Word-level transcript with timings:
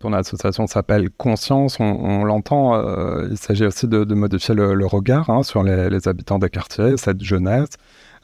Ton 0.00 0.12
association 0.14 0.66
s'appelle 0.66 1.10
Conscience, 1.10 1.78
on, 1.78 2.24
l'entend, 2.24 2.74
euh, 2.74 3.28
il 3.30 3.36
s'agit 3.36 3.64
aussi 3.64 3.86
de, 3.86 4.14
modifier 4.14 4.54
le, 4.54 4.86
regard 4.86 5.30
hein, 5.30 5.42
sur 5.44 5.62
les, 5.62 6.08
habitants 6.08 6.40
des 6.40 6.50
quartiers, 6.50 6.96
cette 6.96 7.22
jeunesse. 7.22 7.68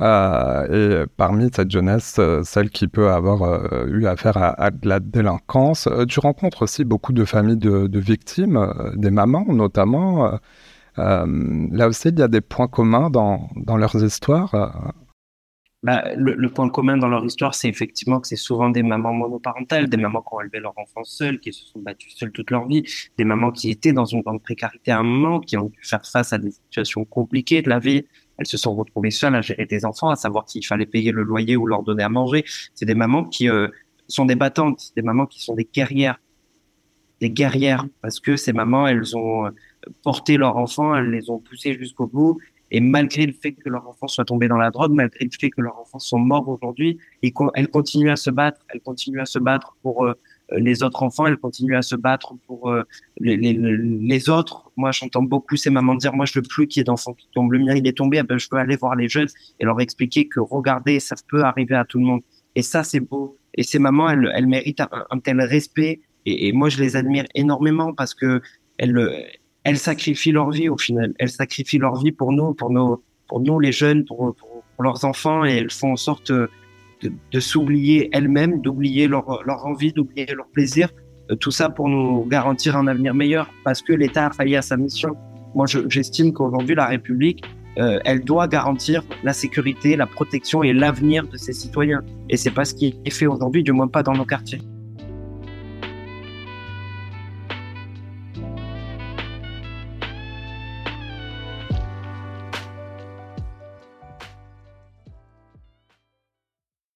Euh, 0.01 1.05
et 1.05 1.07
parmi 1.17 1.51
cette 1.55 1.71
jeunesse, 1.71 2.17
euh, 2.19 2.43
celle 2.43 2.71
qui 2.71 2.89
peut 2.89 3.11
avoir 3.11 3.87
eu 3.87 4.07
affaire 4.07 4.37
à, 4.39 4.71
de 4.71 4.89
la 4.89 4.99
délinquance, 4.99 5.89
tu 6.09 6.19
rencontres 6.21 6.63
aussi 6.63 6.85
beaucoup 6.85 7.13
de 7.13 7.25
familles 7.25 7.59
de, 7.59 7.99
victimes, 7.99 8.59
des 8.97 9.11
mamans 9.11 9.47
notamment. 9.49 10.39
là 10.97 11.87
aussi, 11.87 12.09
il 12.09 12.19
y 12.19 12.23
a 12.23 12.29
des 12.29 12.41
points 12.41 12.69
communs 12.69 13.11
dans, 13.11 13.49
dans 13.57 13.77
leurs 13.77 14.03
histoires. 14.03 14.93
Bah, 15.85 16.13
le, 16.17 16.49
point 16.49 16.69
commun 16.71 16.97
dans 16.97 17.07
leur 17.07 17.25
histoire, 17.25 17.55
c'est 17.55 17.69
effectivement 17.69 18.19
que 18.19 18.27
c'est 18.27 18.35
souvent 18.35 18.69
des 18.69 18.83
mamans 18.83 19.13
monoparentales, 19.13 19.89
des 19.89 19.97
mamans 19.97 20.23
qui 20.23 20.35
ont 20.35 20.41
élevé 20.41 20.59
leur 20.59 20.77
enfant 20.77 21.05
seules, 21.05 21.39
qui 21.39 21.53
se 21.53 21.65
sont 21.67 21.79
battues 21.79 22.11
seules 22.11 22.33
toute 22.33 22.51
leur 22.51 22.67
vie, 22.67 22.83
des 23.17 23.23
mamans 23.25 23.53
qui 23.53 23.71
étaient 23.71 23.93
dans 23.93 24.05
une 24.05 24.23
grande 24.23 24.43
précarité 24.43 24.91
à 24.91 24.99
un 24.99 25.05
moment, 25.05 25.39
qui 25.39 25.57
ont 25.57 25.67
dû 25.67 25.79
faire 25.83 26.05
face 26.05 26.33
à 26.33 26.39
des 26.39 26.51
situations 26.51 27.05
compliquées 27.05 27.63
de 27.63 27.69
la 27.69 27.79
vie. 27.79 28.05
Elles 28.39 28.47
se 28.47 28.57
sont 28.57 28.75
retrouvées 28.75 29.13
seules 29.13 29.37
à 29.37 29.41
gérer 29.41 29.67
des 29.67 29.85
enfants, 29.85 30.11
à 30.11 30.17
savoir 30.17 30.51
s'il 30.51 30.67
fallait 30.67 30.87
payer 30.87 31.13
le 31.13 31.23
loyer 31.23 31.57
ou 31.57 31.65
leur 31.65 31.85
donner 31.85 32.03
à 32.03 32.09
manger. 32.09 32.45
C'est 32.75 32.87
des 32.87 32.97
mamans 32.97 33.25
qui 33.25 33.49
euh, 33.49 33.69
sont 34.09 34.25
des 34.25 34.35
battantes, 34.35 34.91
des 34.97 35.03
mamans 35.03 35.27
qui 35.27 35.45
sont 35.45 35.55
des 35.55 35.69
guerrières, 35.73 36.19
des 37.21 37.31
guerrières, 37.31 37.87
parce 38.03 38.19
que 38.19 38.37
ces 38.37 38.53
mamans, 38.53 38.89
elles 38.89 39.17
ont 39.17 39.47
euh, 39.47 39.51
porté 40.03 40.39
leurs 40.39 40.57
enfants, 40.57 40.97
elles 40.97 41.11
les 41.11 41.31
ont 41.31 41.39
poussés 41.39 41.75
jusqu'au 41.79 42.09
bout, 42.09 42.39
et 42.71 42.81
malgré 42.81 43.25
le 43.27 43.33
fait 43.33 43.53
que 43.53 43.69
leurs 43.69 43.87
enfants 43.89 44.09
soient 44.09 44.25
tombés 44.25 44.49
dans 44.49 44.57
la 44.57 44.71
drogue, 44.71 44.93
malgré 44.93 45.25
le 45.25 45.31
fait 45.39 45.51
que 45.51 45.61
leurs 45.61 45.79
enfants 45.79 45.99
sont 45.99 46.19
morts 46.19 46.49
aujourd'hui, 46.49 46.99
elles 47.55 47.69
continuent 47.69 48.11
à 48.11 48.17
se 48.17 48.31
battre. 48.31 48.61
Elles 48.69 48.81
continuent 48.81 49.21
à 49.21 49.27
se 49.27 49.39
battre 49.39 49.77
pour 49.83 50.05
euh, 50.05 50.15
les 50.53 50.83
autres 50.83 51.03
enfants. 51.03 51.27
Elles 51.27 51.39
continuent 51.39 51.77
à 51.77 51.83
se 51.83 51.97
battre 51.97 52.35
pour 52.47 52.71
euh, 52.71 52.83
les, 53.21 54.29
autres. 54.29 54.71
Moi, 54.77 54.91
j'entends 54.93 55.23
beaucoup 55.23 55.57
ces 55.57 55.71
mamans 55.71 55.95
dire, 55.95 56.13
moi, 56.13 56.27
je 56.27 56.39
veux 56.39 56.43
plus 56.43 56.67
qu'il 56.67 56.81
y 56.81 56.83
ait 56.83 56.85
d'enfants 56.85 57.15
qui 57.15 57.29
tombent. 57.33 57.53
Le 57.53 57.61
mien, 57.61 57.75
il 57.75 57.87
est 57.87 57.97
tombé. 57.97 58.19
Eh 58.19 58.23
ben, 58.23 58.39
je 58.39 58.49
peux 58.49 58.57
aller 58.57 58.77
voir 58.77 58.97
les 58.97 59.09
jeunes 59.09 59.29
et 59.61 59.65
leur 59.65 59.81
expliquer 59.81 60.29
que 60.29 60.41
regardez, 60.41 61.01
ça 61.01 61.17
peut 61.29 61.43
arriver 61.45 61.75
à 61.75 61.87
tout 61.87 61.99
le 61.99 62.05
monde. 62.05 62.21
Et 62.55 62.63
ça, 62.63 62.85
c'est 62.85 63.01
beau. 63.01 63.39
Et 63.55 63.63
ces 63.63 63.79
mamans, 63.79 64.11
elles, 64.11 64.31
elles 64.35 64.47
méritent 64.47 64.81
un, 64.81 65.19
tel 65.21 65.41
respect. 65.41 66.01
Et, 66.27 66.49
et, 66.49 66.53
moi, 66.53 66.69
je 66.69 66.79
les 66.83 66.97
admire 66.97 67.25
énormément 67.35 67.95
parce 67.95 68.13
que 68.15 68.43
elles, 68.77 68.95
elles 69.69 69.79
sacrifient 69.79 70.33
leur 70.33 70.51
vie 70.51 70.71
au 70.71 70.79
final. 70.79 71.13
Elles 71.19 71.29
sacrifient 71.29 71.79
leur 71.79 72.03
vie 72.03 72.13
pour 72.13 72.33
nous, 72.33 72.55
pour 72.55 72.71
pour 73.29 73.41
nous 73.41 73.61
les 73.61 73.73
jeunes, 73.73 74.07
pour, 74.07 74.35
leurs 74.81 75.05
enfants, 75.05 75.45
et 75.45 75.57
elles 75.57 75.71
font 75.71 75.93
en 75.93 75.97
sorte 75.97 76.33
de, 76.33 77.41
s'oublier 77.41 78.09
elles-mêmes, 78.13 78.63
d'oublier 78.63 79.09
leur, 79.09 79.43
leur 79.45 79.67
envie, 79.67 79.93
d'oublier 79.93 80.27
leur 80.35 80.47
plaisir. 80.47 80.89
Euh, 81.31 81.35
tout 81.35 81.51
ça 81.51 81.69
pour 81.69 81.89
nous 81.89 82.25
garantir 82.25 82.77
un 82.77 82.87
avenir 82.87 83.13
meilleur, 83.13 83.51
parce 83.65 83.83
que 83.83 83.93
l'État 83.93 84.27
a 84.29 84.31
failli 84.31 84.57
à 84.57 84.63
sa 84.63 84.77
mission. 84.77 85.17
Moi, 85.55 85.67
j'estime 85.67 86.33
qu'aujourd'hui, 86.33 86.75
la 86.75 86.87
République, 86.87 87.45
euh, 87.79 87.99
elle 88.05 88.21
doit 88.21 88.49
garantir 88.49 89.03
la 89.25 89.33
sécurité, 89.33 89.97
la 89.97 90.07
protection 90.07 90.63
et 90.63 90.73
l'avenir 90.73 91.27
de 91.27 91.37
ses 91.37 91.53
citoyens. 91.53 92.03
Et 92.31 92.37
c'est 92.37 92.53
pas 92.53 92.65
ce 92.65 92.75
qui 92.75 92.99
est 93.05 93.11
fait 93.11 93.27
aujourd'hui, 93.27 93.63
du 93.63 93.73
moins 93.73 93.89
pas 93.89 94.03
dans 94.03 94.15
nos 94.15 94.25
quartiers. 94.25 94.61